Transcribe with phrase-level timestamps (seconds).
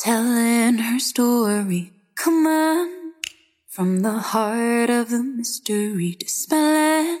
[0.00, 1.92] telling her story.
[2.14, 3.12] Come on,
[3.68, 7.20] from the heart of the mystery, dispelling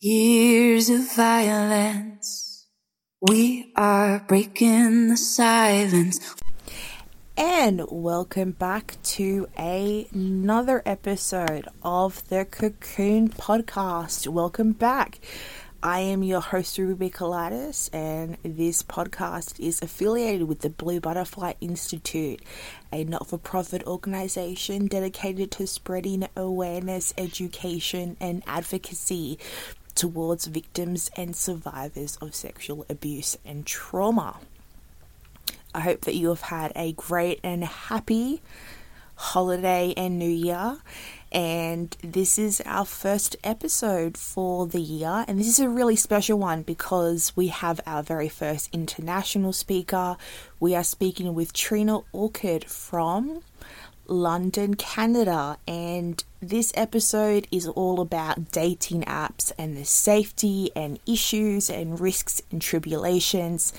[0.00, 2.66] years of violence.
[3.20, 6.18] We are breaking the silence.
[7.36, 14.26] And welcome back to another episode of the Cocoon Podcast.
[14.26, 15.20] Welcome back.
[15.82, 21.52] I am your host, Ruby Colitis, and this podcast is affiliated with the Blue Butterfly
[21.60, 22.40] Institute,
[22.90, 29.38] a not for profit organization dedicated to spreading awareness, education, and advocacy
[29.94, 34.38] towards victims and survivors of sexual abuse and trauma.
[35.74, 38.40] I hope that you have had a great and happy
[39.16, 40.78] holiday and new year.
[41.36, 45.26] And this is our first episode for the year.
[45.28, 50.16] And this is a really special one because we have our very first international speaker.
[50.60, 53.42] We are speaking with Treena Orchard from
[54.06, 55.58] London, Canada.
[55.68, 62.40] And this episode is all about dating apps and the safety and issues and risks
[62.50, 63.72] and tribulations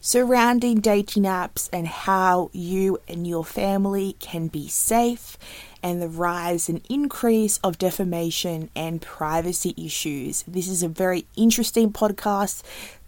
[0.00, 5.36] surrounding dating apps and how you and your family can be safe
[5.82, 10.44] and the rise and increase of defamation and privacy issues.
[10.46, 12.62] This is a very interesting podcast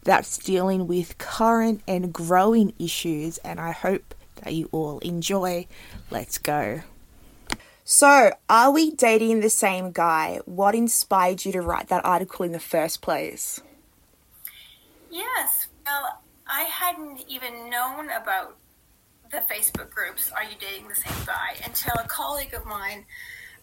[0.04, 5.66] that's dealing with current and growing issues, and I hope that you all enjoy.
[6.10, 6.82] Let's go.
[7.92, 10.38] So, are we dating the same guy?
[10.44, 13.60] What inspired you to write that article in the first place?
[15.10, 15.66] Yes.
[15.84, 18.54] Well, I hadn't even known about
[19.32, 21.56] the Facebook groups, Are You Dating the Same Guy?
[21.64, 23.06] until a colleague of mine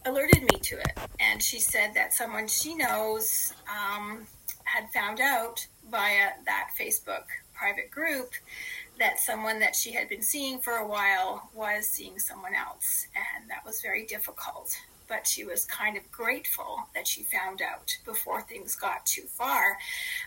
[0.05, 1.00] alerted me to it.
[1.22, 4.28] And she said that someone she knows um,
[4.66, 8.31] had found out via that Facebook private group
[8.99, 13.07] that someone that she had been seeing for a while was seeing someone else.
[13.15, 17.97] And that was very difficult but she was kind of grateful that she found out
[18.05, 19.77] before things got too far.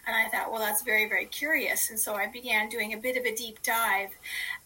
[0.07, 1.91] And I thought, well, that's very, very curious.
[1.91, 4.11] And so I began doing a bit of a deep dive.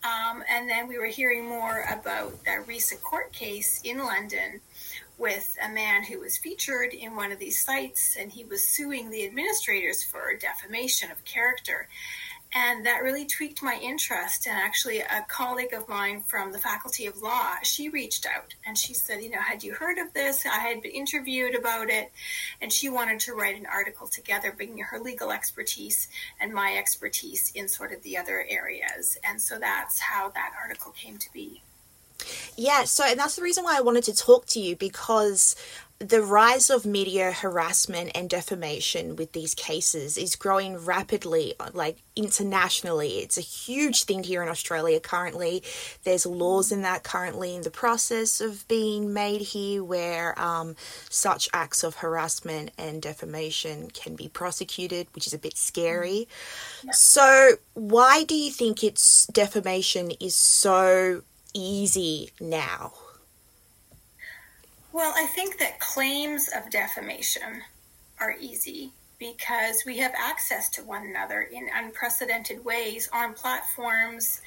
[0.03, 4.61] Um, and then we were hearing more about a recent court case in London
[5.17, 9.11] with a man who was featured in one of these sites and he was suing
[9.11, 11.89] the administrators for defamation of character.
[12.55, 14.47] And that really tweaked my interest.
[14.47, 18.79] And actually, a colleague of mine from the Faculty of Law, she reached out and
[18.79, 20.47] she said, You know, had you heard of this?
[20.47, 22.13] I had been interviewed about it.
[22.63, 26.09] And she wanted to write an article together, bringing her legal expertise
[26.41, 29.19] and my expertise in sort of the other areas.
[29.25, 31.63] And so that's how that article came to be.
[32.57, 35.57] Yeah, so and that's the reason why I wanted to talk to you because
[36.09, 43.19] the rise of media harassment and defamation with these cases is growing rapidly, like internationally.
[43.19, 45.63] It's a huge thing here in Australia currently.
[46.05, 50.77] There's laws in that currently in the process of being made here where um,
[51.09, 56.29] such acts of harassment and defamation can be prosecuted, which is a bit scary.
[56.85, 56.93] Yeah.
[56.93, 61.23] So, why do you think it's defamation is so
[61.55, 62.93] easy now?
[64.95, 67.65] Well, I think that claims of defamation
[68.21, 74.41] are easy because we have access to one another in unprecedented ways on platforms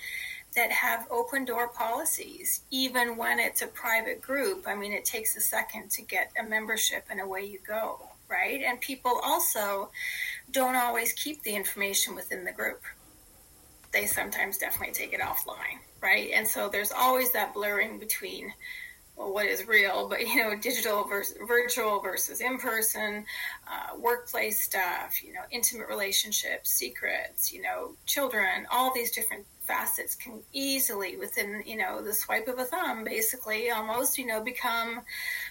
[0.56, 4.64] that have open door policies, even when it's a private group.
[4.70, 8.62] I mean, it takes a second to get a membership and away you go, right?
[8.66, 9.92] And people also
[10.50, 12.84] don't always keep the information within the group.
[13.92, 16.32] They sometimes definitely take it offline, right?
[16.34, 18.54] And so there's always that blurring between
[19.18, 23.26] well, what is real, but you know, digital versus virtual versus in person,
[23.68, 30.16] uh, workplace stuff, you know, intimate relationships, secrets, you know, children, all these different facets
[30.16, 35.02] can easily, within you know the swipe of a thumb, basically almost you know become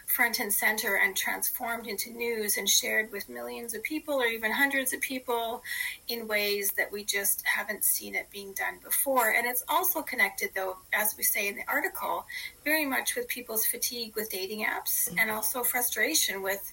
[0.07, 4.53] front and center and transformed into news and shared with millions of people or even
[4.53, 5.63] hundreds of people
[6.09, 9.31] in ways that we just haven't seen it being done before.
[9.31, 12.25] And it's also connected, though, as we say in the article,
[12.65, 15.19] very much with people's fatigue with dating apps mm-hmm.
[15.19, 16.73] and also frustration with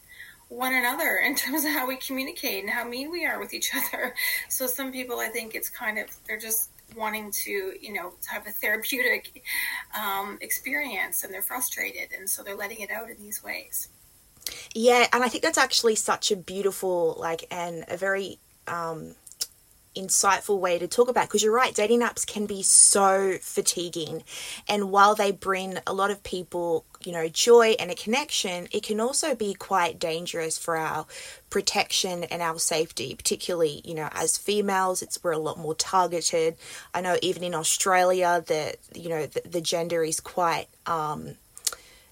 [0.49, 3.71] one another in terms of how we communicate and how mean we are with each
[3.75, 4.13] other.
[4.47, 8.47] So some people, I think it's kind of, they're just wanting to, you know, have
[8.47, 9.43] a therapeutic
[9.99, 12.09] um, experience and they're frustrated.
[12.17, 13.89] And so they're letting it out in these ways.
[14.73, 15.07] Yeah.
[15.13, 19.15] And I think that's actually such a beautiful, like, and a very, um,
[19.95, 24.23] insightful way to talk about because you're right dating apps can be so fatiguing.
[24.67, 28.83] And while they bring a lot of people you know joy and a connection it
[28.83, 31.05] can also be quite dangerous for our
[31.49, 36.55] protection and our safety particularly you know as females it's we're a lot more targeted.
[36.93, 41.35] I know even in australia the you know the, the gender is quite um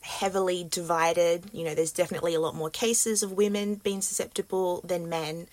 [0.01, 1.45] heavily divided.
[1.53, 5.47] You know there's definitely a lot more cases of women being susceptible than men.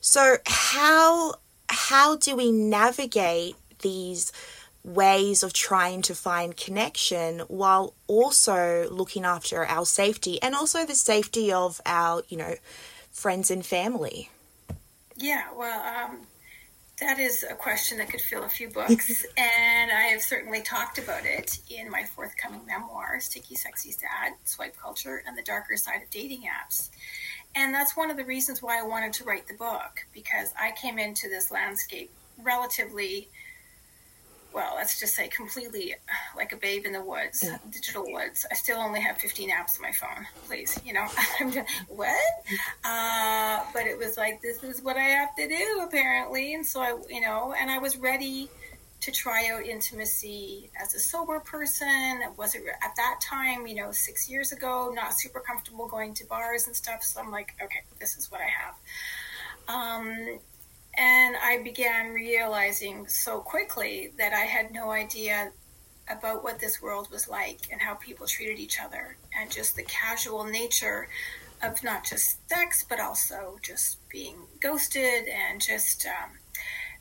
[0.00, 1.34] So how
[1.70, 4.32] how do we navigate these
[4.82, 10.94] ways of trying to find connection while also looking after our safety and also the
[10.94, 12.54] safety of our, you know,
[13.12, 14.30] friends and family?
[15.16, 16.20] Yeah, well, um,
[17.00, 20.98] that is a question that could fill a few books, and I have certainly talked
[20.98, 26.02] about it in my forthcoming memoir, Sticky Sexy Sad, Swipe Culture, and the Darker Side
[26.02, 26.90] of Dating Apps.
[27.56, 30.72] And that's one of the reasons why I wanted to write the book because I
[30.72, 32.10] came into this landscape
[32.42, 33.28] relatively,
[34.54, 35.96] well, let's just say completely
[36.36, 37.58] like a babe in the woods, yeah.
[37.72, 38.46] digital woods.
[38.50, 40.78] I still only have 15 apps on my phone, please.
[40.84, 41.06] You know,
[41.40, 42.16] I'm just, what?
[42.84, 46.54] Uh, but it was like, this is what I have to do apparently.
[46.54, 48.48] And so I, you know, and I was ready
[49.00, 52.22] to try out intimacy as a sober person.
[52.36, 56.26] Was it at that time, you know, six years ago, not super comfortable going to
[56.26, 57.02] bars and stuff.
[57.02, 58.74] So I'm like, okay, this is what I have.
[59.68, 60.38] Um,
[60.98, 65.52] and I began realizing so quickly that I had no idea
[66.08, 69.84] about what this world was like and how people treated each other and just the
[69.84, 71.08] casual nature
[71.62, 76.30] of not just sex, but also just being ghosted and just um,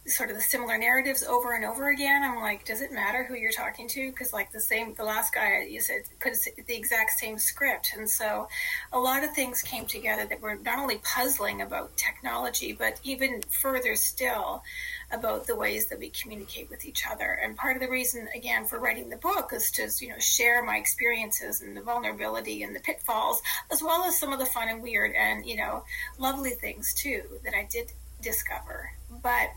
[0.09, 2.23] sort of the similar narratives over and over again.
[2.23, 4.09] I'm like, does it matter who you're talking to?
[4.09, 6.33] Because like the same, the last guy you said could
[6.67, 8.47] the exact same script, and so
[8.91, 13.41] a lot of things came together that were not only puzzling about technology, but even
[13.49, 14.63] further still
[15.11, 17.39] about the ways that we communicate with each other.
[17.43, 20.63] And part of the reason, again, for writing the book is to you know share
[20.63, 23.41] my experiences and the vulnerability and the pitfalls,
[23.71, 25.83] as well as some of the fun and weird and you know
[26.17, 27.91] lovely things too that I did
[28.21, 28.91] discover,
[29.21, 29.49] but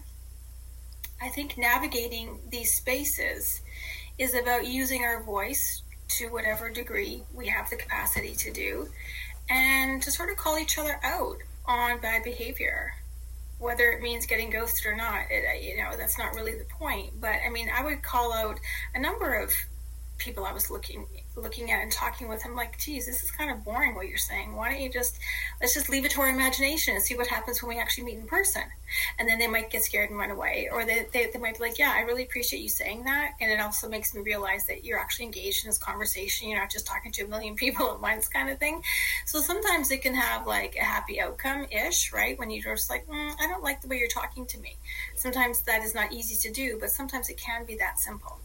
[1.22, 3.60] I think navigating these spaces
[4.18, 8.88] is about using our voice to whatever degree we have the capacity to do
[9.48, 12.94] and to sort of call each other out on bad behavior
[13.58, 15.26] whether it means getting ghosted or not.
[15.30, 18.58] It, you know that's not really the point but i mean i would call out
[18.94, 19.52] a number of
[20.22, 23.50] people I was looking looking at and talking with him like, geez, this is kind
[23.50, 24.54] of boring what you're saying.
[24.54, 25.18] Why don't you just
[25.60, 28.18] let's just leave it to our imagination and see what happens when we actually meet
[28.18, 28.62] in person?
[29.18, 30.68] And then they might get scared and run away.
[30.70, 33.32] Or they, they, they might be like, Yeah, I really appreciate you saying that.
[33.40, 36.48] And it also makes me realize that you're actually engaged in this conversation.
[36.48, 38.82] You're not just talking to a million people at once kind of thing.
[39.26, 42.38] So sometimes it can have like a happy outcome ish, right?
[42.38, 44.76] When you're just like, mm, I don't like the way you're talking to me.
[45.16, 48.38] Sometimes that is not easy to do, but sometimes it can be that simple.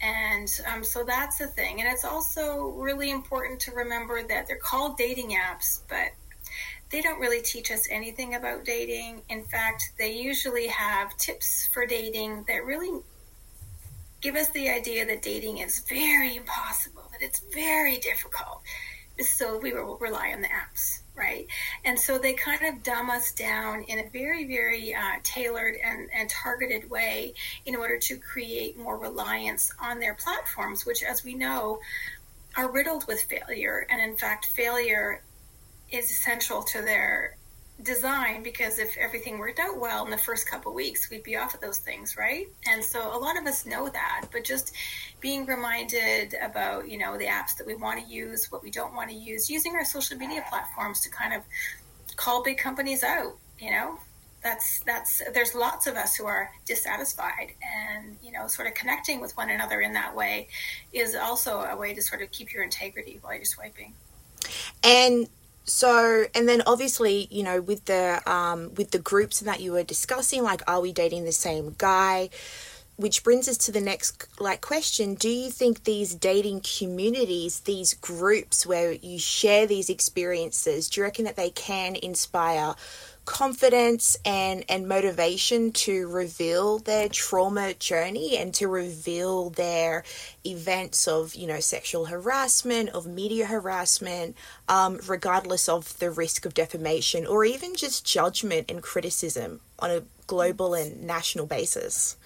[0.00, 1.80] And um, so that's the thing.
[1.80, 6.12] And it's also really important to remember that they're called dating apps, but
[6.90, 9.22] they don't really teach us anything about dating.
[9.28, 13.00] In fact, they usually have tips for dating that really
[14.20, 18.62] give us the idea that dating is very impossible, that it's very difficult.
[19.20, 21.46] So we will rely on the apps right?
[21.84, 26.08] And so they kind of dumb us down in a very, very uh, tailored and,
[26.14, 27.34] and targeted way
[27.66, 31.80] in order to create more reliance on their platforms, which, as we know,
[32.56, 33.86] are riddled with failure.
[33.90, 35.22] And in fact, failure
[35.90, 37.37] is essential to their
[37.82, 41.54] design because if everything worked out well in the first couple weeks, we'd be off
[41.54, 42.48] of those things, right?
[42.66, 44.74] And so a lot of us know that, but just
[45.20, 48.94] being reminded about, you know, the apps that we want to use, what we don't
[48.94, 51.42] want to use, using our social media platforms to kind of
[52.16, 53.98] call big companies out, you know,
[54.42, 59.20] that's that's there's lots of us who are dissatisfied and you know sort of connecting
[59.20, 60.46] with one another in that way
[60.92, 63.92] is also a way to sort of keep your integrity while you're swiping
[64.84, 65.28] and
[65.68, 69.82] so and then obviously you know with the um with the groups that you were
[69.82, 72.30] discussing like are we dating the same guy?
[72.96, 75.14] Which brings us to the next like question.
[75.14, 81.04] Do you think these dating communities these groups where you share these experiences do you
[81.04, 82.74] reckon that they can inspire
[83.28, 90.02] confidence and and motivation to reveal their trauma journey and to reveal their
[90.46, 94.34] events of you know sexual harassment of media harassment
[94.70, 100.02] um, regardless of the risk of defamation or even just judgment and criticism on a
[100.26, 102.16] global and national basis.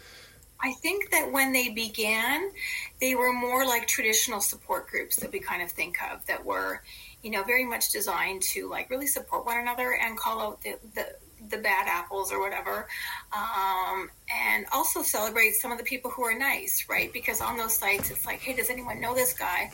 [0.61, 2.53] I think that when they began,
[3.01, 6.83] they were more like traditional support groups that we kind of think of that were,
[7.23, 10.79] you know, very much designed to like really support one another and call out the,
[10.95, 11.15] the
[11.49, 12.87] the bad apples or whatever,
[13.33, 17.13] um, and also celebrate some of the people who are nice, right?
[17.13, 19.71] Because on those sites, it's like, hey, does anyone know this guy?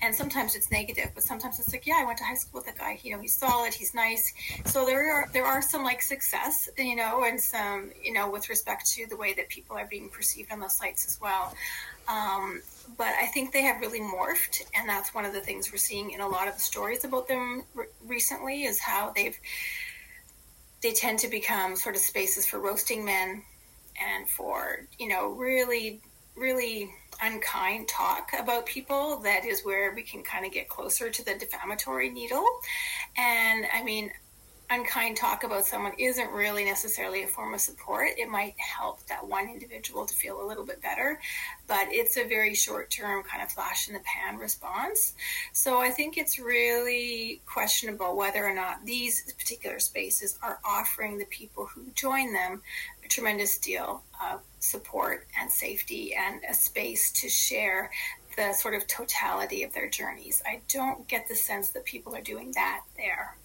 [0.00, 2.66] And sometimes it's negative, but sometimes it's like, yeah, I went to high school with
[2.66, 2.98] that guy.
[3.02, 4.32] You know, he's solid, he's nice.
[4.66, 8.48] So there are there are some like success, you know, and some you know with
[8.48, 11.54] respect to the way that people are being perceived on those sites as well.
[12.08, 12.62] Um,
[12.96, 16.10] but I think they have really morphed, and that's one of the things we're seeing
[16.10, 19.38] in a lot of the stories about them re- recently is how they've
[20.82, 23.42] they tend to become sort of spaces for roasting men
[24.00, 26.00] and for you know really
[26.34, 26.90] really
[27.22, 29.20] unkind talk about people.
[29.20, 32.44] That is where we can kind of get closer to the defamatory needle.
[33.16, 34.10] And i mean
[34.72, 38.08] unkind talk about someone isn't really necessarily a form of support.
[38.16, 41.20] It might help that one individual to feel a little bit better,
[41.66, 45.14] but it's a very short term kind of flash in the pan response.
[45.52, 51.26] So I think it's really questionable whether or not these particular spaces are offering the
[51.26, 52.62] people who join them
[53.04, 57.90] a tremendous deal of support and safety and a space to share
[58.36, 60.42] the sort of totality of their journeys.
[60.46, 63.36] I don't get the sense that people are doing that there.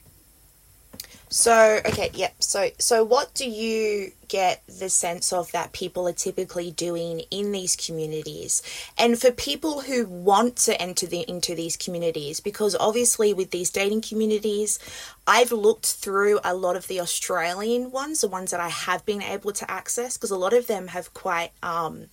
[1.30, 2.36] So, okay, yep.
[2.40, 7.52] So, so what do you get the sense of that people are typically doing in
[7.52, 8.64] these communities?
[8.98, 13.70] And for people who want to enter the, into these communities, because obviously with these
[13.70, 14.80] dating communities,
[15.28, 19.22] I've looked through a lot of the Australian ones, the ones that I have been
[19.22, 22.06] able to access, because a lot of them have quite, um,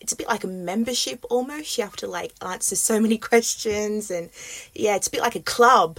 [0.00, 1.76] it's a bit like a membership almost.
[1.76, 4.30] You have to like answer so many questions, and
[4.74, 5.98] yeah, it's a bit like a club.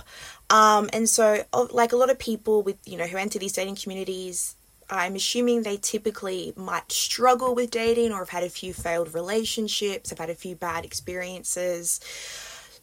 [0.51, 3.77] Um, and so, like a lot of people with, you know, who enter these dating
[3.77, 4.55] communities,
[4.89, 10.09] I'm assuming they typically might struggle with dating or have had a few failed relationships,
[10.09, 12.01] have had a few bad experiences.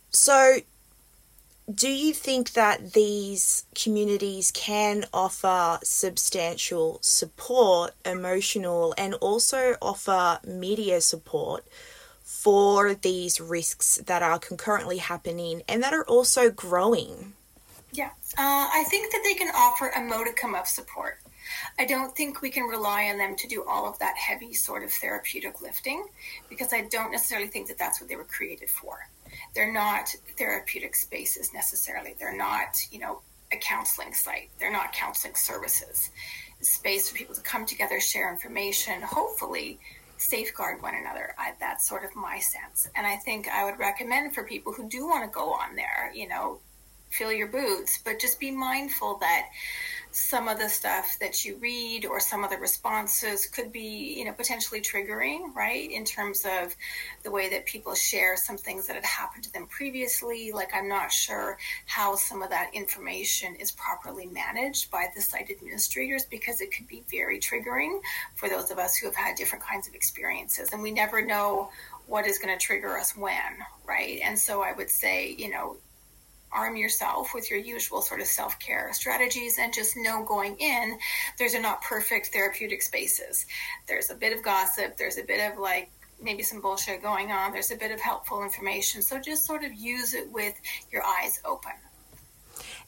[0.08, 0.60] So,
[1.70, 11.02] do you think that these communities can offer substantial support, emotional, and also offer media
[11.02, 11.66] support
[12.22, 17.34] for these risks that are concurrently happening and that are also growing?
[17.92, 21.20] Yeah, uh, I think that they can offer a modicum of support.
[21.78, 24.84] I don't think we can rely on them to do all of that heavy sort
[24.84, 26.06] of therapeutic lifting
[26.50, 29.08] because I don't necessarily think that that's what they were created for.
[29.54, 32.14] They're not therapeutic spaces necessarily.
[32.18, 34.50] They're not, you know, a counseling site.
[34.58, 36.10] They're not counseling services.
[36.60, 39.78] space for people to come together, share information, hopefully
[40.16, 41.34] safeguard one another.
[41.38, 42.88] I, that's sort of my sense.
[42.96, 46.10] And I think I would recommend for people who do want to go on there,
[46.14, 46.58] you know,
[47.10, 49.48] fill your boots, but just be mindful that
[50.10, 54.24] some of the stuff that you read or some of the responses could be, you
[54.24, 55.90] know, potentially triggering, right?
[55.90, 56.74] In terms of
[57.22, 60.50] the way that people share some things that had happened to them previously.
[60.52, 65.50] Like, I'm not sure how some of that information is properly managed by the site
[65.50, 68.00] administrators because it could be very triggering
[68.34, 70.70] for those of us who have had different kinds of experiences.
[70.72, 71.70] And we never know
[72.06, 74.20] what is going to trigger us when, right?
[74.22, 75.76] And so I would say, you know,
[76.52, 80.98] arm yourself with your usual sort of self care strategies and just know going in,
[81.38, 83.46] there's are not perfect therapeutic spaces.
[83.86, 85.90] There's a bit of gossip, there's a bit of like
[86.20, 89.02] maybe some bullshit going on, there's a bit of helpful information.
[89.02, 90.54] So just sort of use it with
[90.90, 91.72] your eyes open.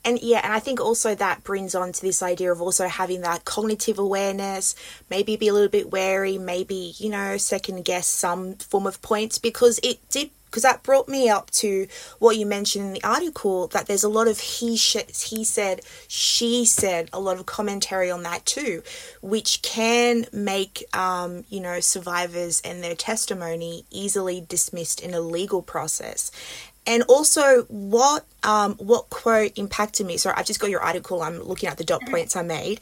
[0.04, 3.20] And yeah, and I think also that brings on to this idea of also having
[3.20, 4.74] that cognitive awareness,
[5.10, 9.38] maybe be a little bit wary, maybe, you know, second guess some form of points
[9.38, 11.86] because it did because that brought me up to
[12.18, 14.96] what you mentioned in the article that there's a lot of he sh-
[15.28, 18.82] he said she said a lot of commentary on that too
[19.22, 25.62] which can make um, you know survivors and their testimony easily dismissed in a legal
[25.62, 26.30] process.
[26.86, 31.40] And also what um, what quote impacted me so i've just got your article i'm
[31.40, 32.80] looking at the dot points i made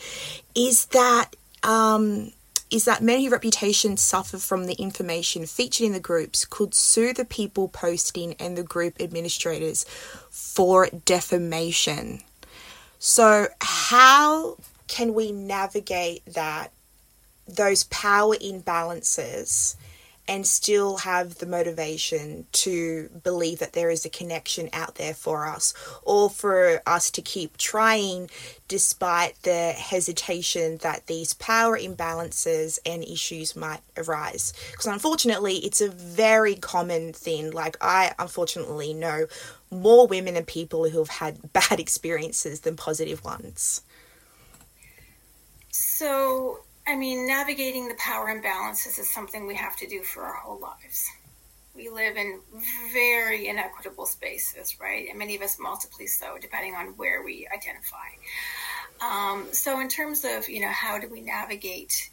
[0.55, 1.35] is that
[1.65, 2.33] um,
[2.71, 7.25] is that many reputations suffer from the information featured in the groups could sue the
[7.25, 9.85] people posting and the group administrators
[10.31, 12.23] for defamation.
[12.99, 14.57] So, how
[14.87, 16.73] can we navigate that
[17.47, 19.77] those power imbalances
[20.29, 25.47] and still have the motivation to believe that there is a connection out there for
[25.47, 28.29] us or for us to keep trying
[28.69, 34.53] despite the hesitation that these power imbalances and issues might arise.
[34.71, 37.51] Because unfortunately it's a very common thing.
[37.51, 39.27] Like i unfortunately know
[39.71, 43.81] more women and people who have had bad experiences than positive ones.
[45.71, 50.37] So I mean, navigating the power imbalances is something we have to do for our
[50.37, 51.07] whole lives.
[51.77, 52.41] We live in
[52.95, 55.07] very inequitable spaces, right?
[55.11, 58.09] And many of us multiply so, depending on where we identify.
[59.03, 62.09] Um, so, in terms of you know, how do we navigate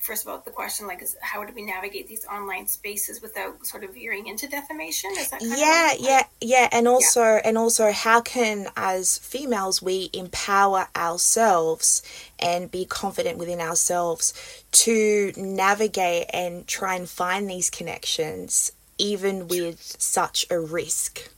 [0.00, 3.64] first of all, the question like is how do we navigate these online spaces without
[3.66, 5.10] sort of veering into defamation?
[5.12, 7.42] Is that yeah, yeah, yeah, and also yeah.
[7.44, 12.02] and also how can as females we empower ourselves
[12.38, 14.32] and be confident within ourselves
[14.72, 21.30] to navigate and try and find these connections even with such a risk?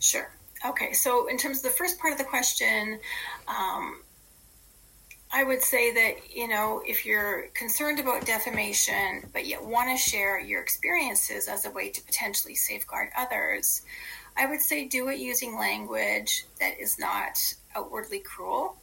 [0.00, 0.28] Sure.
[0.64, 2.98] Okay, so in terms of the first part of the question,
[3.48, 4.00] um,
[5.34, 9.96] I would say that, you know, if you're concerned about defamation, but yet want to
[9.96, 13.80] share your experiences as a way to potentially safeguard others,
[14.36, 17.38] I would say do it using language that is not
[17.74, 18.76] outwardly cruel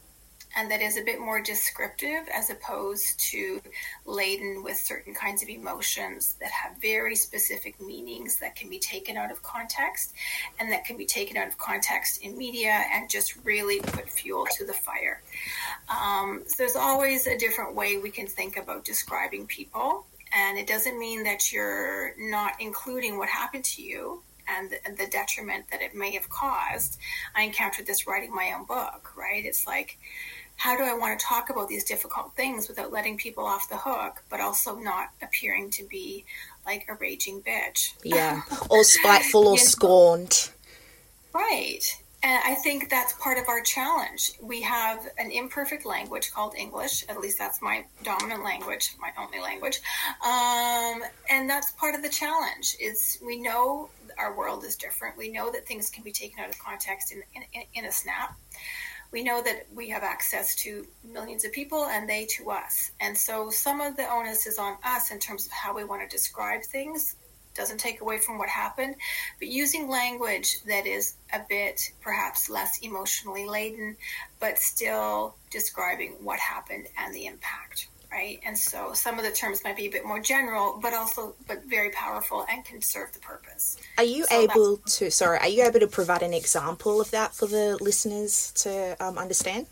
[0.56, 3.60] and that is a bit more descriptive as opposed to
[4.04, 9.16] laden with certain kinds of emotions that have very specific meanings that can be taken
[9.16, 10.12] out of context
[10.58, 14.46] and that can be taken out of context in media and just really put fuel
[14.56, 15.22] to the fire.
[15.88, 20.06] Um, so there's always a different way we can think about describing people.
[20.32, 25.64] And it doesn't mean that you're not including what happened to you and the, detriment
[25.70, 26.98] that it may have caused.
[27.34, 29.44] I encountered this writing my own book, right?
[29.44, 29.98] It's like
[30.60, 33.78] how do I want to talk about these difficult things without letting people off the
[33.78, 36.26] hook, but also not appearing to be
[36.66, 37.94] like a raging bitch?
[38.04, 40.50] Yeah, or spiteful or scorned.
[41.32, 41.80] Right.
[42.22, 44.32] And I think that's part of our challenge.
[44.42, 47.06] We have an imperfect language called English.
[47.08, 49.80] At least that's my dominant language, my only language.
[50.22, 52.76] Um, and that's part of the challenge.
[52.78, 53.88] Is we know
[54.18, 55.16] our world is different.
[55.16, 58.36] We know that things can be taken out of context in, in, in a snap
[59.12, 62.92] we know that we have access to millions of people and they to us.
[63.00, 66.08] And so some of the onus is on us in terms of how we want
[66.08, 67.16] to describe things.
[67.54, 68.94] Doesn't take away from what happened,
[69.40, 73.96] but using language that is a bit perhaps less emotionally laden,
[74.38, 78.40] but still describing what happened and the impact right?
[78.44, 81.64] And so some of the terms might be a bit more general, but also but
[81.64, 83.76] very powerful and can serve the purpose.
[83.98, 85.10] Are you so able to?
[85.10, 89.18] Sorry, are you able to provide an example of that for the listeners to um,
[89.18, 89.66] understand?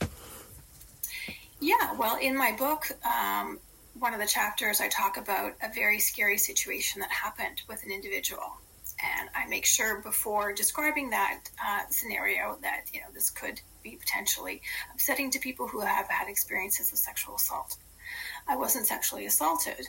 [1.60, 3.58] Yeah, well, in my book, um,
[3.98, 7.90] one of the chapters I talk about a very scary situation that happened with an
[7.90, 8.58] individual.
[9.18, 13.96] And I make sure before describing that uh, scenario that you know this could be
[13.96, 14.60] potentially
[14.92, 17.76] upsetting to people who have had experiences of sexual assault.
[18.48, 19.88] I wasn't sexually assaulted,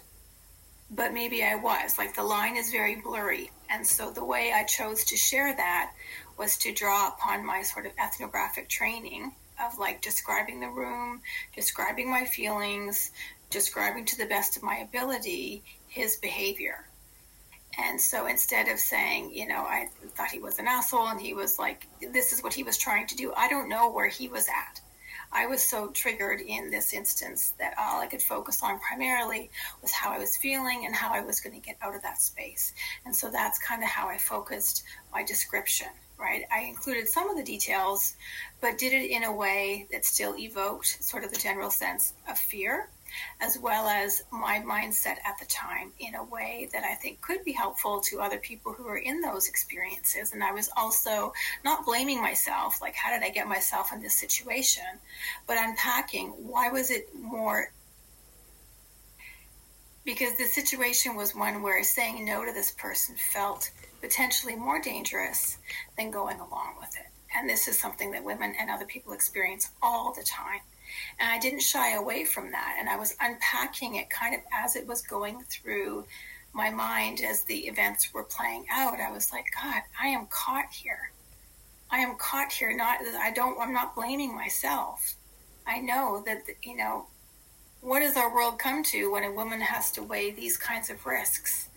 [0.91, 1.97] but maybe I was.
[1.97, 3.51] Like the line is very blurry.
[3.69, 5.93] And so the way I chose to share that
[6.37, 11.21] was to draw upon my sort of ethnographic training of like describing the room,
[11.55, 13.11] describing my feelings,
[13.49, 16.85] describing to the best of my ability his behavior.
[17.77, 21.33] And so instead of saying, you know, I thought he was an asshole and he
[21.33, 24.27] was like, this is what he was trying to do, I don't know where he
[24.27, 24.81] was at.
[25.31, 29.91] I was so triggered in this instance that all I could focus on primarily was
[29.91, 32.73] how I was feeling and how I was going to get out of that space.
[33.05, 35.87] And so that's kind of how I focused my description,
[36.17, 36.43] right?
[36.51, 38.15] I included some of the details,
[38.59, 42.37] but did it in a way that still evoked sort of the general sense of
[42.37, 42.89] fear
[43.41, 47.43] as well as my mindset at the time in a way that I think could
[47.43, 50.33] be helpful to other people who are in those experiences.
[50.33, 54.13] And I was also not blaming myself, like, how did I get myself in this
[54.13, 54.83] situation,
[55.47, 57.71] but unpacking why was it more.
[60.05, 65.57] Because the situation was one where saying no to this person felt potentially more dangerous
[65.97, 67.07] than going along with it.
[67.35, 70.61] And this is something that women and other people experience all the time.
[71.19, 72.77] And I didn't shy away from that.
[72.79, 76.05] And I was unpacking it kind of as it was going through
[76.53, 78.99] my mind as the events were playing out.
[78.99, 81.11] I was like, God, I am caught here.
[81.91, 82.75] I am caught here.
[82.75, 85.15] Not, I don't, I'm not blaming myself.
[85.67, 87.07] I know that, you know,
[87.81, 91.05] what does our world come to when a woman has to weigh these kinds of
[91.05, 91.69] risks?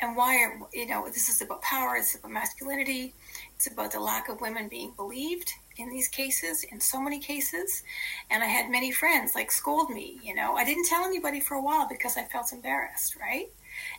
[0.00, 3.14] And why are, you know, this is about power, it's about masculinity,
[3.54, 7.82] it's about the lack of women being believed in these cases, in so many cases.
[8.30, 10.54] And I had many friends like scold me, you know.
[10.54, 13.48] I didn't tell anybody for a while because I felt embarrassed, right?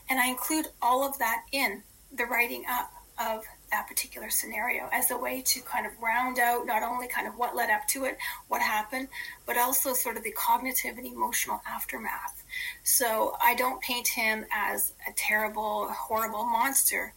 [0.08, 5.10] And I include all of that in the writing up of that particular scenario as
[5.10, 8.04] a way to kind of round out not only kind of what led up to
[8.04, 8.16] it,
[8.48, 9.08] what happened,
[9.44, 12.42] but also sort of the cognitive and emotional aftermath.
[12.82, 17.12] So I don't paint him as a terrible, horrible monster.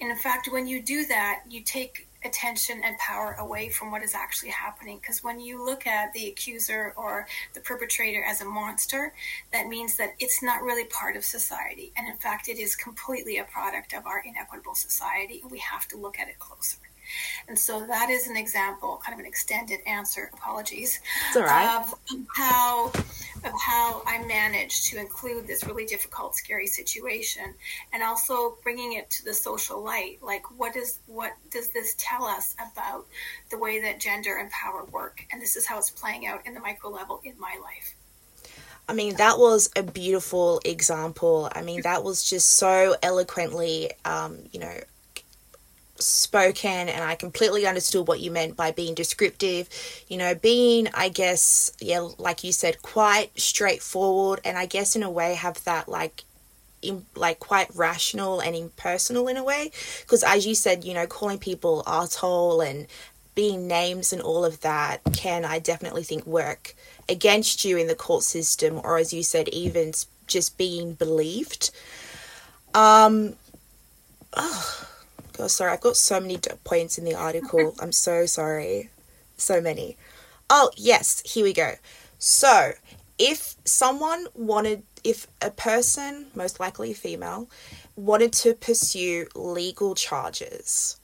[0.00, 4.02] And in fact, when you do that, you take attention and power away from what
[4.02, 4.98] is actually happening.
[5.00, 9.12] Because when you look at the accuser or the perpetrator as a monster,
[9.52, 11.92] that means that it's not really part of society.
[11.96, 15.40] And in fact, it is completely a product of our inequitable society.
[15.42, 16.78] And we have to look at it closer.
[17.48, 21.00] And so that is an example, kind of an extended answer, apologies,
[21.34, 21.76] right.
[21.78, 21.94] of
[22.34, 22.92] how
[23.44, 27.54] of how I managed to include this really difficult, scary situation,
[27.92, 30.18] and also bringing it to the social light.
[30.22, 33.06] Like, what is what does this tell us about
[33.50, 35.24] the way that gender and power work?
[35.32, 37.94] And this is how it's playing out in the micro level in my life.
[38.88, 41.50] I mean, that was a beautiful example.
[41.52, 44.80] I mean, that was just so eloquently, um, you know,
[46.00, 49.68] spoken and I completely understood what you meant by being descriptive.
[50.08, 55.02] You know, being, I guess, yeah, like you said, quite straightforward and I guess in
[55.02, 56.24] a way have that like
[56.82, 59.70] in, like quite rational and impersonal in a way.
[60.00, 62.86] Because as you said you know calling people asshole and
[63.34, 66.74] being names and all of that can i definitely think work
[67.06, 69.92] against you in the court system or as you said even
[70.26, 71.70] just being believed.
[72.74, 73.34] Um
[74.34, 74.88] oh
[75.36, 77.74] God, sorry, I've got so many points in the article.
[77.80, 78.90] I'm so sorry.
[79.36, 79.96] So many.
[80.48, 81.72] Oh, yes, here we go.
[82.18, 82.72] So,
[83.18, 87.50] if someone wanted, if a person, most likely female,
[87.96, 90.98] wanted to pursue legal charges,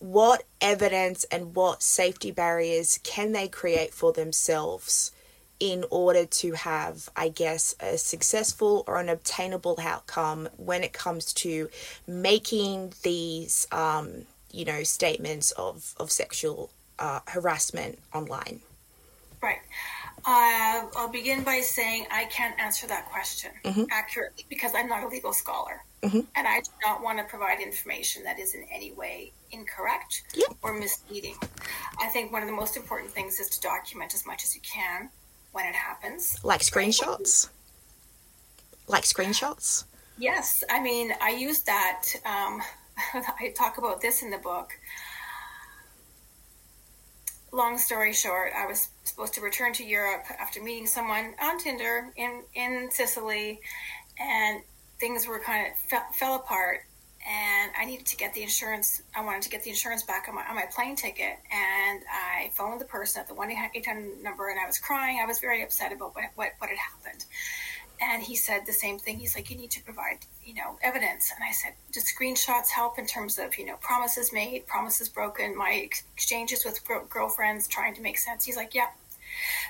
[0.00, 5.12] what evidence and what safety barriers can they create for themselves
[5.60, 11.32] in order to have, I guess, a successful or an obtainable outcome when it comes
[11.34, 11.68] to
[12.06, 18.60] making these, um, you know, statements of, of sexual uh, harassment online?
[19.42, 19.58] Right.
[20.24, 23.84] Uh, I'll begin by saying I can't answer that question mm-hmm.
[23.90, 25.82] accurately because I'm not a legal scholar.
[26.02, 26.20] Mm-hmm.
[26.36, 30.56] And I do not want to provide information that is in any way incorrect yep.
[30.62, 31.36] or misleading.
[32.00, 34.60] I think one of the most important things is to document as much as you
[34.60, 35.08] can
[35.58, 36.38] when it happens.
[36.44, 37.48] Like screenshots?
[38.86, 39.86] Like screenshots?
[40.16, 40.62] Yes.
[40.70, 42.04] I mean, I use that.
[42.24, 42.62] Um,
[43.40, 44.70] I talk about this in the book.
[47.50, 52.12] Long story short, I was supposed to return to Europe after meeting someone on Tinder
[52.14, 53.58] in, in Sicily,
[54.20, 54.62] and
[55.00, 56.82] things were kind of fell, fell apart
[57.28, 59.02] and I needed to get the insurance.
[59.14, 61.36] I wanted to get the insurance back on my, on my plane ticket.
[61.52, 65.20] And I phoned the person at the 1 800 number and I was crying.
[65.22, 67.26] I was very upset about what, what, what had happened.
[68.00, 69.18] And he said the same thing.
[69.18, 71.32] He's like, you need to provide, you know, evidence.
[71.34, 75.56] And I said, do screenshots help in terms of, you know, promises made, promises broken,
[75.56, 78.44] my exchanges with girlfriends trying to make sense?
[78.44, 78.86] He's like, yeah.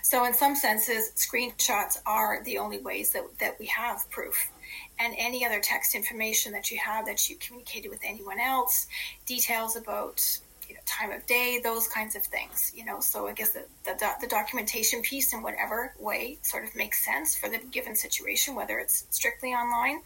[0.03, 4.51] So in some senses, screenshots are the only ways that, that we have proof
[4.99, 8.87] and any other text information that you have that you communicated with anyone else,
[9.27, 12.73] details about you know, time of day, those kinds of things.
[12.75, 16.75] You know, so I guess the, the, the documentation piece in whatever way sort of
[16.75, 20.03] makes sense for the given situation, whether it's strictly online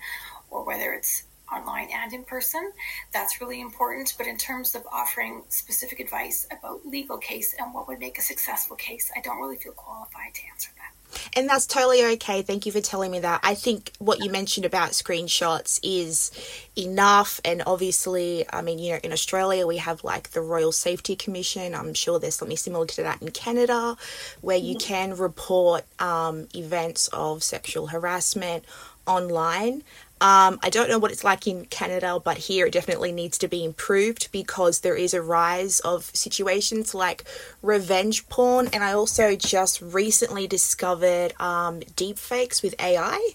[0.50, 2.72] or whether it's online and in person.
[3.12, 4.14] That's really important.
[4.16, 8.22] But in terms of offering specific advice about legal case and what would make a
[8.22, 10.91] successful case, I don't really feel qualified to answer that.
[11.35, 12.42] And that's totally okay.
[12.42, 13.40] Thank you for telling me that.
[13.42, 16.31] I think what you mentioned about screenshots is
[16.77, 17.40] enough.
[17.44, 21.75] And obviously, I mean, you know, in Australia, we have like the Royal Safety Commission.
[21.75, 23.96] I'm sure there's something similar to that in Canada,
[24.40, 24.88] where you mm-hmm.
[24.88, 28.64] can report um, events of sexual harassment
[29.07, 29.83] online.
[30.23, 33.49] Um, I don't know what it's like in Canada, but here it definitely needs to
[33.49, 37.25] be improved because there is a rise of situations like
[37.61, 38.69] revenge porn.
[38.73, 43.31] And I also just recently discovered um, deepfakes with AI,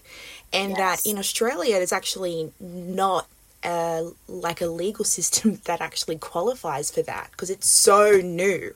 [0.50, 1.02] and yes.
[1.02, 3.26] that in Australia there's actually not
[3.62, 8.74] uh, like a legal system that actually qualifies for that because it's so new.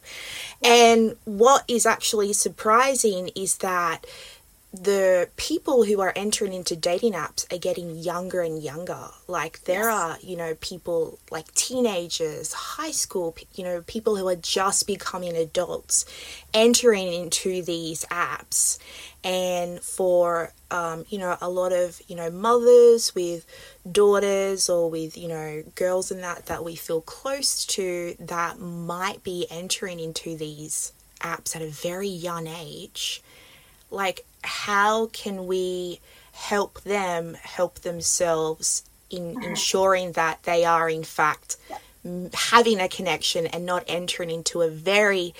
[0.62, 4.04] And what is actually surprising is that
[4.72, 9.08] the people who are entering into dating apps are getting younger and younger.
[9.28, 9.94] Like there yes.
[9.94, 15.36] are, you know, people like teenagers, high school, you know, people who are just becoming
[15.36, 16.06] adults
[16.54, 18.78] entering into these apps.
[19.22, 23.44] And for, um, you know, a lot of, you know, mothers with
[23.90, 29.22] daughters or with, you know, girls and that that we feel close to that might
[29.22, 33.22] be entering into these apps at a very young age.
[33.90, 36.00] Like how can we
[36.32, 39.42] help them help themselves in mm-hmm.
[39.42, 41.56] ensuring that they are in fact
[42.34, 45.34] having a connection and not entering into a very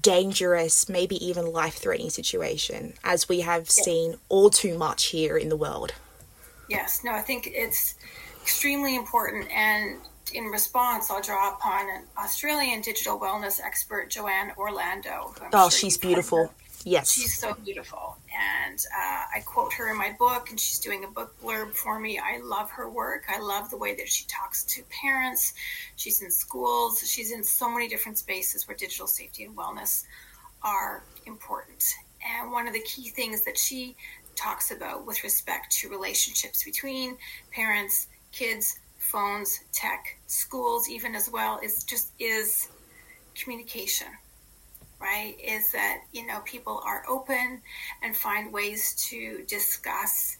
[0.00, 5.56] dangerous maybe even life-threatening situation as we have seen all too much here in the
[5.56, 5.92] world
[6.68, 7.96] yes no i think it's
[8.40, 9.98] extremely important and
[10.34, 15.34] in response, I'll draw upon an Australian digital wellness expert, Joanne Orlando.
[15.52, 16.50] Oh, sure she's beautiful
[16.84, 17.12] Yes.
[17.12, 18.16] She's so beautiful.
[18.32, 22.00] And uh, I quote her in my book, and she's doing a book blurb for
[22.00, 22.18] me.
[22.18, 23.24] I love her work.
[23.28, 25.54] I love the way that she talks to parents.
[25.96, 27.06] She's in schools.
[27.08, 30.04] She's in so many different spaces where digital safety and wellness
[30.62, 31.94] are important.
[32.40, 33.96] And one of the key things that she
[34.34, 37.16] talks about with respect to relationships between
[37.52, 42.68] parents, kids, phones, tech, schools, even as well, is just is
[43.34, 44.08] communication
[45.02, 45.36] right?
[45.42, 47.60] Is that, you know, people are open
[48.02, 50.38] and find ways to discuss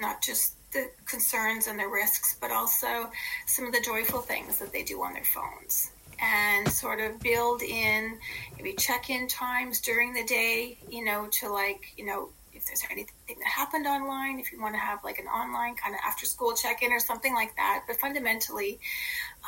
[0.00, 3.10] not just the concerns and the risks, but also
[3.46, 5.90] some of the joyful things that they do on their phones.
[6.20, 8.18] And sort of build in
[8.56, 12.28] maybe check in times during the day, you know, to like, you know,
[12.64, 15.94] if there's anything that happened online, if you want to have like an online kind
[15.94, 17.84] of after school check in or something like that.
[17.86, 18.80] But fundamentally,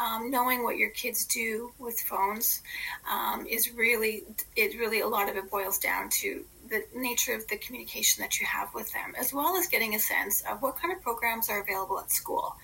[0.00, 2.62] um, knowing what your kids do with phones
[3.10, 4.24] um, is really,
[4.54, 8.40] it really, a lot of it boils down to the nature of the communication that
[8.40, 11.48] you have with them, as well as getting a sense of what kind of programs
[11.48, 12.56] are available at school,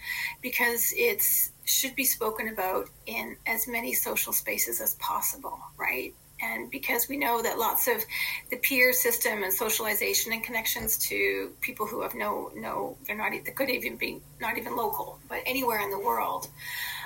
[0.43, 6.13] because it's should be spoken about in as many social spaces as possible, right?
[6.43, 8.05] And because we know that lots of
[8.51, 13.31] the peer system and socialization and connections to people who have no no they're not
[13.31, 16.49] they could even be not even local but anywhere in the world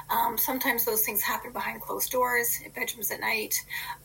[0.09, 3.55] um, sometimes those things happen behind closed doors in bedrooms at night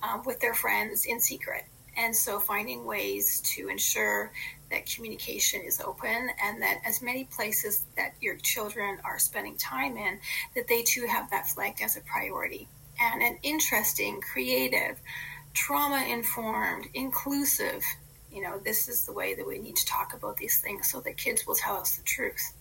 [0.02, 1.66] um, with their friends in secret.
[1.98, 4.32] And so finding ways to ensure
[4.72, 9.98] that communication is open and that as many places that your children are spending time
[9.98, 10.18] in
[10.56, 12.68] that they too have that flagged as a priority
[13.02, 14.98] and an interesting, creative,
[15.54, 17.84] trauma informed, inclusive.
[18.32, 21.02] You know, this is the way that we need to talk about these things so
[21.02, 22.54] that kids will tell us the truth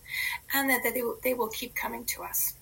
[0.53, 2.55] and that they, they will keep coming to us.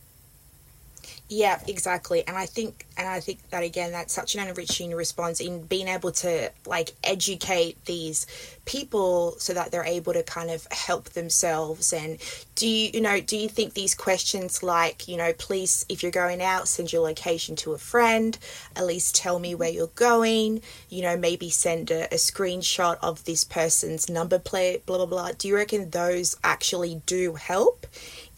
[1.30, 2.26] Yeah, exactly.
[2.28, 5.88] And I think and I think that again that's such an enriching response in being
[5.88, 8.26] able to like educate these
[8.66, 12.18] people so that they're able to kind of help themselves and
[12.56, 16.12] do you you know, do you think these questions like, you know, please if you're
[16.12, 18.38] going out, send your location to a friend,
[18.76, 23.24] at least tell me where you're going, you know, maybe send a, a screenshot of
[23.26, 25.32] this person's number plate, blah blah blah.
[25.38, 27.86] Do you reckon those actually do help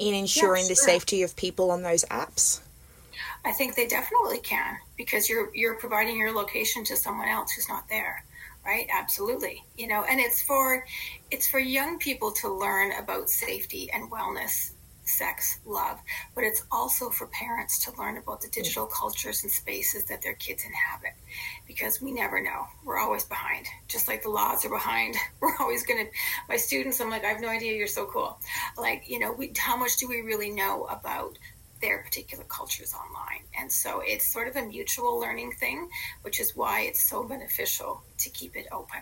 [0.02, 2.62] in ensuring the safety of people on those apps?
[3.46, 7.70] I think they definitely can because you're you're providing your location to someone else who's
[7.70, 8.24] not there,
[8.66, 8.88] right?
[8.92, 10.86] Absolutely, you know, and it's for
[11.32, 14.72] it's for young people to learn about safety and wellness,
[15.12, 16.00] sex, love,
[16.36, 18.54] but it's also for parents to learn about the mm.
[18.54, 21.14] digital cultures and spaces that their kids inhabit
[21.68, 22.68] because we never know.
[22.84, 25.16] We're always behind, just like the laws are behind.
[25.40, 26.12] We're always going to,
[26.50, 28.38] my students, I'm like, I have no idea, you're so cool.
[28.78, 31.38] Like, you know, we, how much do we really know about
[31.82, 33.42] their particular cultures online.
[33.60, 35.90] And so it's sort of a mutual learning thing,
[36.22, 39.02] which is why it's so beneficial to keep it open.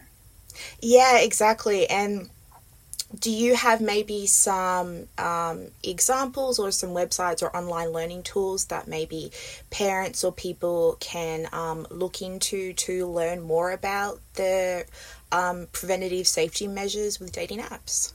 [0.81, 1.87] Yeah, exactly.
[1.89, 2.29] And
[3.17, 8.87] do you have maybe some um, examples or some websites or online learning tools that
[8.87, 9.31] maybe
[9.71, 14.85] parents or people can um, look into to learn more about the
[15.31, 18.13] um, preventative safety measures with dating apps?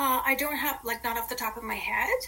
[0.00, 2.18] Uh, I don't have, like, not off the top of my head,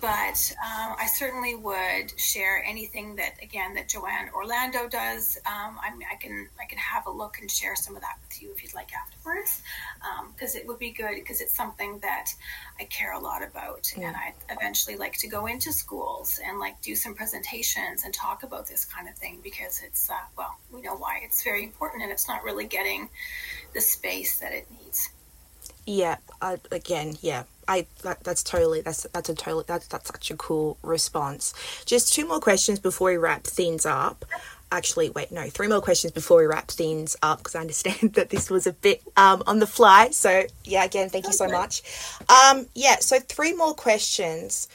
[0.00, 5.38] but um, I certainly would share anything that, again, that Joanne Orlando does.
[5.46, 8.42] Um, I, I can, I can have a look and share some of that with
[8.42, 9.62] you if you'd like afterwards,
[10.34, 12.30] because um, it would be good because it's something that
[12.80, 14.02] I care a lot about, mm.
[14.02, 18.42] and I eventually like to go into schools and like do some presentations and talk
[18.42, 22.02] about this kind of thing because it's, uh, well, we know why it's very important,
[22.02, 23.10] and it's not really getting
[23.74, 25.10] the space that it needs.
[25.86, 30.30] Yeah, I, again, yeah, I that, that's totally that's that's a totally that's that's such
[30.30, 31.54] a cool response.
[31.84, 34.24] Just two more questions before we wrap things up.
[34.70, 38.30] Actually, wait, no, three more questions before we wrap things up because I understand that
[38.30, 40.10] this was a bit um, on the fly.
[40.10, 41.82] So yeah, again, thank you so much.
[42.28, 44.68] Um, yeah, so three more questions.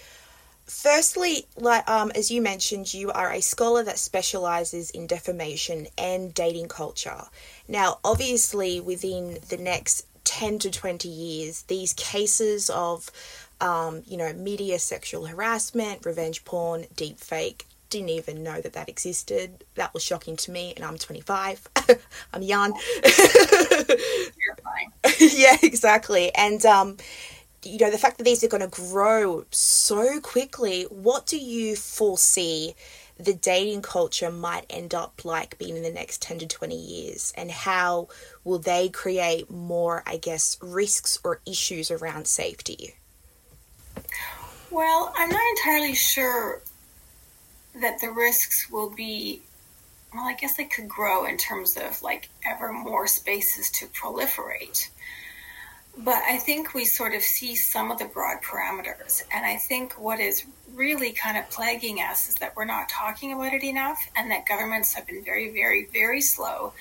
[0.65, 6.33] Firstly, like um, as you mentioned, you are a scholar that specializes in defamation and
[6.33, 7.23] dating culture.
[7.69, 13.11] Now, obviously, within the next 10 to 20 years, these cases of,
[13.61, 18.89] um, you know, media sexual harassment, revenge porn, deep fake, didn't even know that that
[18.89, 19.63] existed.
[19.75, 21.67] That was shocking to me, and I'm 25.
[22.33, 22.73] I'm young.
[23.03, 24.91] Terrifying.
[25.19, 26.33] Yeah, exactly.
[26.35, 26.97] And, um,
[27.63, 31.75] you know, the fact that these are going to grow so quickly, what do you
[31.75, 32.75] foresee
[33.19, 37.33] the dating culture might end up like being in the next 10 to 20 years
[37.35, 38.07] and how
[38.43, 42.95] will they create more i guess risks or issues around safety
[44.69, 46.61] well i'm not entirely sure
[47.81, 49.41] that the risks will be
[50.13, 54.89] well, I guess they could grow in terms of like ever more spaces to proliferate.
[55.99, 59.23] But I think we sort of see some of the broad parameters.
[59.33, 63.33] And I think what is really kind of plaguing us is that we're not talking
[63.33, 66.73] about it enough and that governments have been very, very, very slow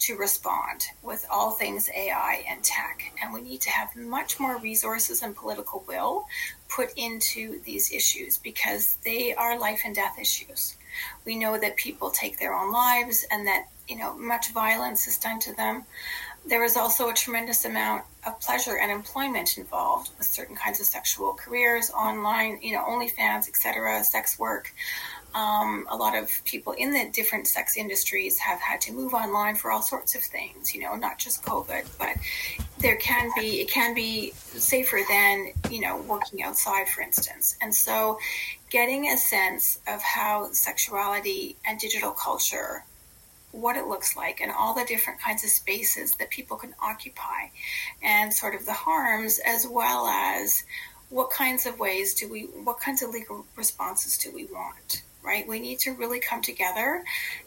[0.00, 3.12] to respond with all things AI and tech.
[3.22, 6.26] And we need to have much more resources and political will
[6.68, 10.76] put into these issues because they are life and death issues.
[11.24, 15.16] We know that people take their own lives and that, you know, much violence is
[15.16, 15.84] done to them
[16.48, 20.86] there is also a tremendous amount of pleasure and employment involved with certain kinds of
[20.86, 24.72] sexual careers, online, you know, OnlyFans, etc., sex work.
[25.34, 29.56] Um, a lot of people in the different sex industries have had to move online
[29.56, 32.16] for all sorts of things, you know, not just COVID, but
[32.78, 37.56] there can be, it can be safer than, you know, working outside, for instance.
[37.60, 38.18] And so
[38.70, 42.84] getting a sense of how sexuality and digital culture
[43.60, 47.48] what it looks like and all the different kinds of spaces that people can occupy
[48.02, 50.64] and sort of the harms as well as
[51.10, 55.46] what kinds of ways do we what kinds of legal responses do we want right?
[55.46, 57.04] We need to really come together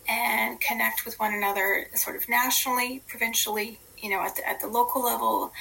[0.07, 4.67] and connect with one another sort of nationally provincially you know, at the, at the
[4.67, 5.51] local level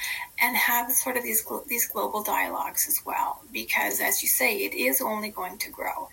[0.41, 3.41] and have sort of these, these global dialogues as well.
[3.51, 6.09] Because as you say, it is only going to grow.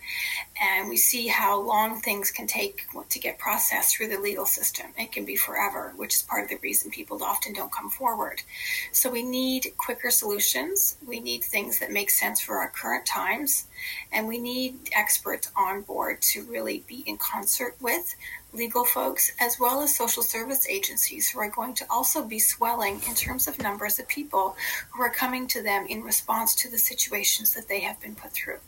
[0.61, 4.87] And we see how long things can take to get processed through the legal system.
[4.97, 8.43] It can be forever, which is part of the reason people often don't come forward.
[8.91, 10.97] So we need quicker solutions.
[11.05, 13.65] We need things that make sense for our current times.
[14.11, 18.15] And we need experts on board to really be in concert with
[18.51, 22.99] legal folks, as well as social service agencies who are going to also be swelling
[23.07, 26.77] in terms of numbers of people who are coming to them in response to the
[26.77, 28.59] situations that they have been put through.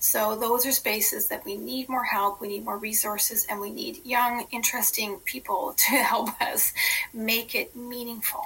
[0.00, 3.70] So, those are spaces that we need more help, we need more resources, and we
[3.70, 6.72] need young, interesting people to help us
[7.14, 8.44] make it meaningful.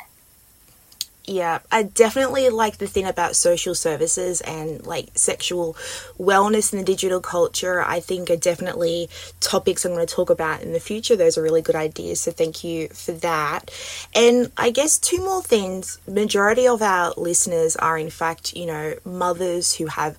[1.28, 5.74] Yeah, I definitely like the thing about social services and like sexual
[6.20, 7.82] wellness in the digital culture.
[7.82, 9.08] I think are definitely
[9.40, 11.16] topics I'm going to talk about in the future.
[11.16, 13.72] Those are really good ideas, so thank you for that.
[14.14, 15.98] And I guess two more things.
[16.06, 20.18] Majority of our listeners are in fact, you know, mothers who have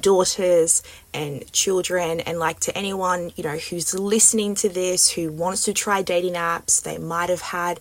[0.00, 5.64] daughters and children and like to anyone you know who's listening to this who wants
[5.64, 7.78] to try dating apps they might have had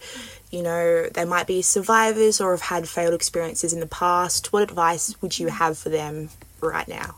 [0.53, 4.53] you know, they might be survivors or have had failed experiences in the past.
[4.53, 6.29] What advice would you have for them
[6.61, 7.15] right now?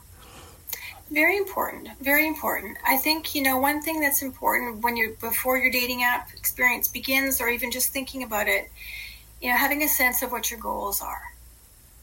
[1.11, 1.89] Very important.
[1.99, 2.77] Very important.
[2.87, 6.87] I think, you know, one thing that's important when you're before your dating app experience
[6.87, 8.71] begins or even just thinking about it,
[9.41, 11.33] you know, having a sense of what your goals are.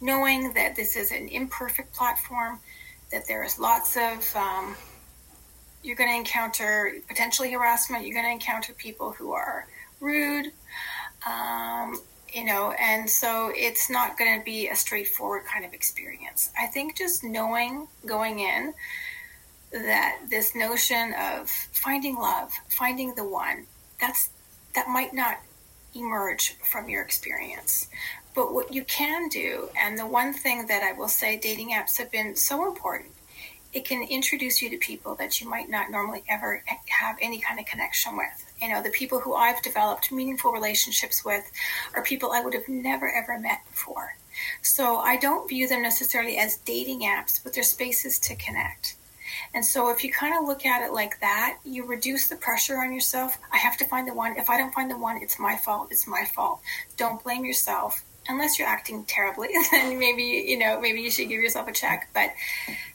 [0.03, 2.61] Knowing that this is an imperfect platform,
[3.11, 4.77] that there is lots of um,
[5.83, 8.07] you're going to encounter potentially harassment.
[8.07, 9.67] You're going to encounter people who are
[10.01, 10.53] rude,
[11.27, 12.01] um,
[12.33, 16.51] you know, and so it's not going to be a straightforward kind of experience.
[16.59, 18.75] I think just knowing going in
[19.73, 23.67] that this notion of finding love, finding the one,
[24.01, 24.31] that's
[24.75, 25.41] that might not
[25.95, 27.89] emerge from your experience.
[28.35, 31.99] But what you can do, and the one thing that I will say dating apps
[31.99, 33.11] have been so important,
[33.73, 37.59] it can introduce you to people that you might not normally ever have any kind
[37.59, 41.51] of connection with you know, the people who I've developed meaningful relationships with
[41.95, 44.15] are people I would have never ever met before.
[44.63, 48.97] So I don't view them necessarily as dating apps, but they're spaces to connect.
[49.53, 52.79] And so if you kind of look at it like that, you reduce the pressure
[52.79, 53.37] on yourself.
[53.53, 54.37] I have to find the one.
[54.37, 55.89] If I don't find the one, it's my fault.
[55.91, 56.61] It's my fault.
[56.97, 58.05] Don't blame yourself.
[58.29, 62.09] Unless you're acting terribly, then maybe, you know, maybe you should give yourself a check.
[62.15, 62.31] But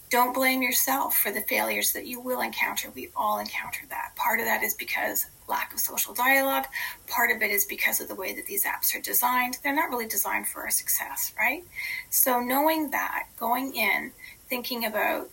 [0.10, 2.89] don't blame yourself for the failures that you will encounter.
[2.91, 4.15] We all encounter that.
[4.15, 6.65] Part of that is because lack of social dialogue.
[7.08, 9.58] Part of it is because of the way that these apps are designed.
[9.63, 11.63] They're not really designed for our success, right?
[12.10, 14.12] So knowing that, going in,
[14.50, 15.30] thinking about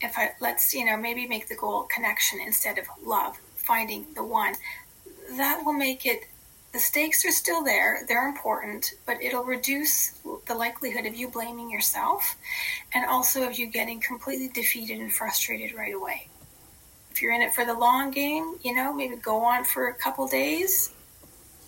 [0.00, 4.24] if I let's, you know, maybe make the goal connection instead of love, finding the
[4.24, 4.54] one,
[5.36, 6.24] that will make it
[6.74, 11.70] the stakes are still there, they're important, but it'll reduce the likelihood of you blaming
[11.70, 12.36] yourself
[12.92, 16.26] and also of you getting completely defeated and frustrated right away.
[17.12, 19.94] If you're in it for the long game, you know, maybe go on for a
[19.94, 20.90] couple days,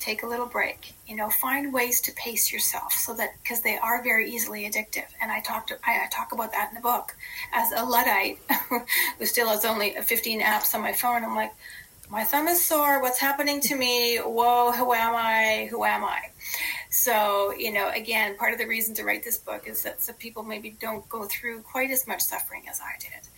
[0.00, 0.94] take a little break.
[1.06, 5.06] You know, find ways to pace yourself so that because they are very easily addictive.
[5.22, 7.14] And I talked I, talk about that in the book.
[7.54, 8.38] As a luddite
[9.18, 11.52] who still has only 15 apps on my phone, I'm like,
[12.08, 13.00] my thumb is sore.
[13.00, 14.18] What's happening to me?
[14.18, 15.68] Whoa, who am I?
[15.70, 16.30] Who am I?
[16.90, 20.14] So, you know, again, part of the reason to write this book is that some
[20.16, 23.28] people maybe don't go through quite as much suffering as I did,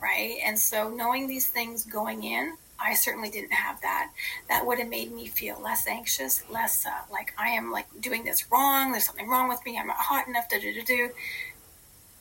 [0.00, 0.38] right?
[0.44, 4.12] And so, knowing these things going in I certainly didn't have that.
[4.48, 8.24] That would have made me feel less anxious, less uh, like I am like doing
[8.24, 8.92] this wrong.
[8.92, 9.78] There's something wrong with me.
[9.78, 10.48] I'm not hot enough.
[10.48, 11.10] Da da da do.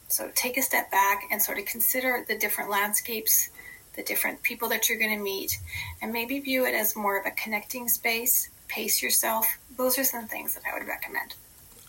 [0.08, 3.50] So take a step back and sort of consider the different landscapes,
[3.98, 5.60] the different people that you're going to meet,
[6.02, 8.50] and maybe view it as more of a connecting space.
[8.70, 9.46] Pace yourself.
[9.76, 11.34] Those are some things that I would recommend.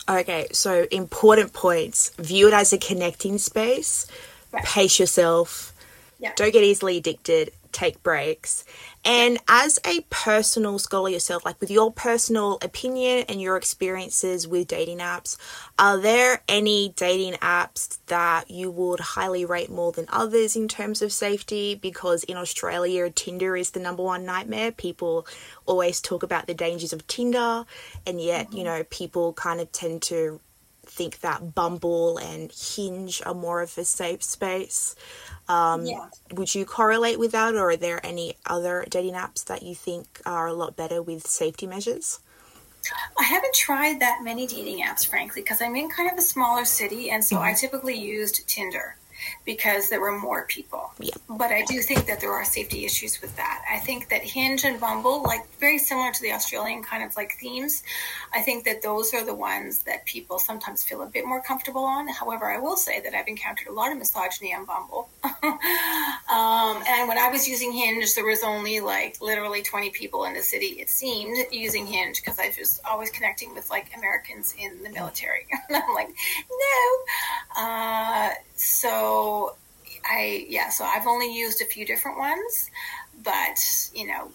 [0.09, 2.09] Okay, so important points.
[2.17, 4.07] View it as a connecting space.
[4.51, 4.63] Right.
[4.65, 5.73] Pace yourself.
[6.19, 6.33] Yeah.
[6.35, 8.63] Don't get easily addicted take breaks.
[9.05, 14.67] And as a personal scholar yourself, like with your personal opinion and your experiences with
[14.67, 15.37] dating apps,
[15.77, 21.01] are there any dating apps that you would highly rate more than others in terms
[21.01, 21.75] of safety?
[21.75, 24.71] Because in Australia, Tinder is the number one nightmare.
[24.71, 25.25] People
[25.65, 27.65] always talk about the dangers of Tinder,
[28.05, 28.57] and yet, mm-hmm.
[28.57, 30.39] you know, people kind of tend to
[30.89, 34.95] think that Bumble and Hinge are more of a safe space.
[35.47, 36.09] Um, yeah.
[36.33, 40.21] Would you correlate with that, or are there any other dating apps that you think
[40.25, 42.19] are a lot better with safety measures?
[43.17, 46.65] I haven't tried that many dating apps, frankly, because I'm in kind of a smaller
[46.65, 47.45] city, and so mm-hmm.
[47.45, 48.95] I typically used Tinder
[49.45, 50.91] because there were more people.
[50.99, 51.15] Yeah.
[51.29, 53.63] But I do think that there are safety issues with that.
[53.71, 57.33] I think that Hinge and Bumble, like very similar to the Australian kind of like
[57.39, 57.83] themes,
[58.33, 61.83] I think that those are the ones that people sometimes feel a bit more comfortable
[61.83, 62.07] on.
[62.07, 65.09] However, I will say that I've encountered a lot of misogyny on Bumble.
[65.23, 70.33] um, and when I was using Hinge, there was only like literally 20 people in
[70.33, 74.81] the city, it seemed, using Hinge because I was always connecting with like Americans in
[74.83, 75.45] the military.
[75.69, 76.09] and I'm like,
[76.49, 77.63] no.
[77.63, 79.55] Uh, so
[80.05, 82.71] I yeah, so I've only used a few different ones,
[83.21, 83.59] but
[83.93, 84.31] you know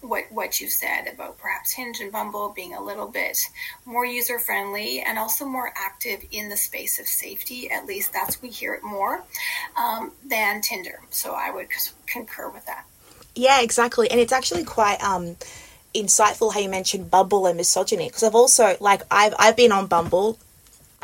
[0.00, 3.38] what what you said about perhaps Hinge and Bumble being a little bit
[3.84, 7.70] more user friendly and also more active in the space of safety.
[7.70, 9.24] At least that's we hear it more
[9.76, 11.02] um, than Tinder.
[11.10, 11.68] So I would
[12.06, 12.86] concur with that.
[13.34, 15.04] Yeah, exactly, and it's actually quite.
[15.04, 15.36] Um,
[15.94, 19.86] insightful how you mentioned Bumble and misogyny because I've also like I've I've been on
[19.86, 20.40] Bumble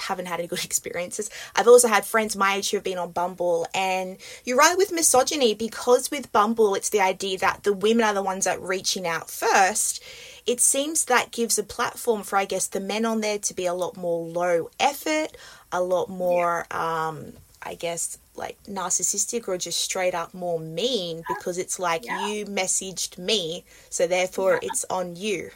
[0.01, 1.31] haven't had any good experiences.
[1.55, 4.93] I've also had friends my age who have been on Bumble, and you're right with
[4.93, 9.07] misogyny because with Bumble, it's the idea that the women are the ones that reaching
[9.07, 10.03] out first.
[10.47, 13.67] It seems that gives a platform for, I guess, the men on there to be
[13.67, 15.37] a lot more low effort,
[15.71, 17.09] a lot more, yeah.
[17.09, 17.33] um,
[17.63, 22.27] I guess, like narcissistic or just straight up more mean because it's like yeah.
[22.27, 24.69] you messaged me, so therefore yeah.
[24.71, 25.51] it's on you.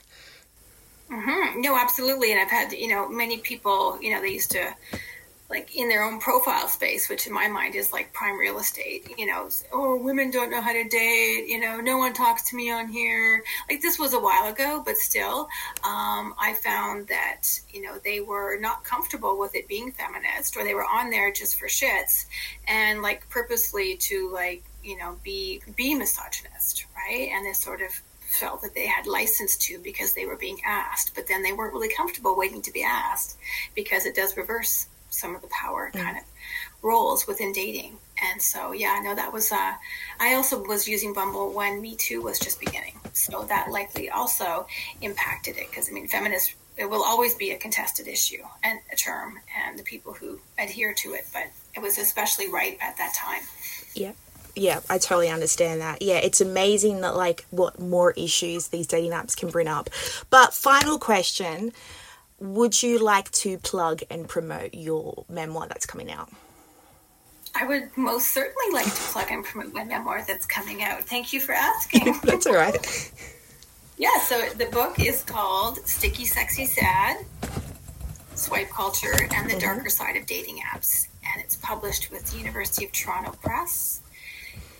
[1.11, 1.61] Mm-hmm.
[1.61, 2.33] No, absolutely.
[2.33, 4.75] And I've had, you know, many people, you know, they used to
[5.51, 9.15] like in their own profile space, which in my mind is like prime real estate,
[9.19, 12.57] you know, oh, women don't know how to date, you know, no one talks to
[12.57, 13.43] me on here.
[13.69, 15.49] Like this was a while ago, but still,
[15.85, 20.65] um, I found that, you know, they were not comfortable with it being feminist or
[20.65, 22.25] they were on there just for shits
[22.67, 27.31] and like purposely to like, you know, be, be misogynist, right?
[27.33, 27.91] And this sort of
[28.35, 31.73] felt that they had license to because they were being asked, but then they weren't
[31.73, 33.37] really comfortable waiting to be asked
[33.75, 36.03] because it does reverse some of the power mm.
[36.03, 36.25] kind of
[36.83, 37.97] roles within dating.
[38.23, 39.73] And so, yeah, I know that was, uh,
[40.21, 42.99] I also was using Bumble when Me Too was just beginning.
[43.13, 44.67] So that likely also
[45.01, 48.97] impacted it because, I mean, feminist, it will always be a contested issue and a
[48.97, 53.15] term and the people who adhere to it, but it was especially right at that
[53.15, 53.43] time.
[53.95, 54.17] Yep
[54.57, 56.03] yeah, I totally understand that.
[56.03, 59.91] Yeah, it's amazing that like what more issues these dating apps can bring up.
[60.31, 61.73] But final question,
[62.39, 66.31] would you like to plug and promote your memoir that's coming out?
[67.55, 71.03] I would most certainly like to plug and promote my memoir that's coming out.
[71.05, 72.19] Thank you for asking.
[72.25, 73.13] that's all right.
[73.97, 77.25] yeah, so the book is called Sticky Sexy Sad
[78.35, 79.59] Swipe Culture and the mm-hmm.
[79.59, 81.07] Darker Side of Dating Apps.
[81.33, 84.01] And it's published with the University of Toronto Press.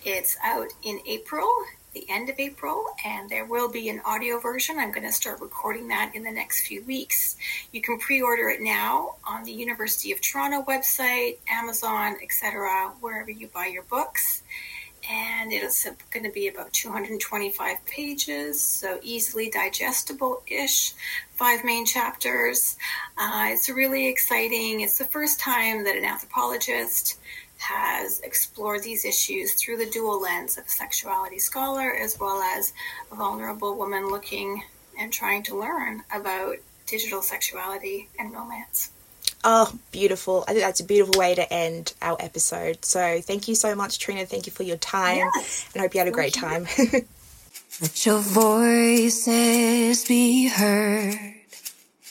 [0.05, 1.49] It's out in April,
[1.95, 4.77] the end of April, and there will be an audio version.
[4.77, 7.37] I'm going to start recording that in the next few weeks.
[7.71, 13.47] You can pre-order it now on the University of Toronto website, Amazon, etc., wherever you
[13.47, 14.43] buy your books.
[15.09, 20.93] And it's going to be about 225 pages, so easily digestible ish.
[21.33, 22.77] Five main chapters.
[23.17, 24.81] Uh, it's really exciting.
[24.81, 27.17] It's the first time that an anthropologist
[27.57, 32.73] has explored these issues through the dual lens of a sexuality scholar as well as
[33.11, 34.63] a vulnerable woman looking
[34.99, 38.91] and trying to learn about digital sexuality and romance.
[39.43, 40.43] Oh, beautiful.
[40.47, 42.83] I think that's a beautiful way to end our episode.
[42.83, 44.27] So thank you so much, Treena.
[44.27, 45.17] Thank you for your time.
[45.17, 45.69] Yes.
[45.73, 46.67] And I hope you had a great time.
[47.81, 51.35] Let your voices be heard.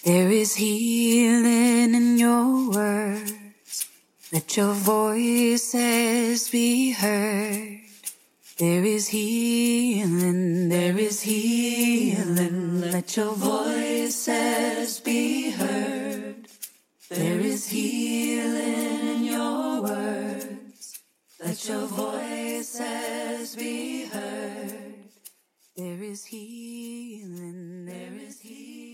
[0.04, 3.43] There is healing in your words.
[4.34, 7.78] Let your voices be heard.
[8.58, 12.80] There is healing, there is healing.
[12.80, 16.48] Let your voices be heard.
[17.10, 20.98] There is healing in your words.
[21.38, 24.94] Let your voices be heard.
[25.76, 28.93] There is healing, there is healing.